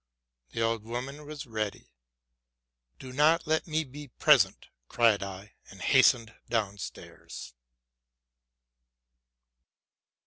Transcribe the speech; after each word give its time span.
''The 0.53 0.63
old 0.63 0.83
woman 0.83 1.27
was 1.27 1.45
ready. 1.45 1.91
'* 2.45 2.97
Do 2.97 3.13
not 3.13 3.45
let 3.45 3.67
me 3.67 3.83
be 3.83 4.07
present,'' 4.07 4.67
cried 4.87 5.21
I, 5.21 5.53
and 5.69 5.79
hastened 5.79 6.33
down 6.49 6.79
stairs. 6.79 7.53